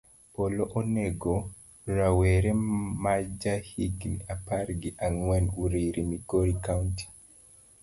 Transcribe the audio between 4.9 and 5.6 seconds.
ang'wen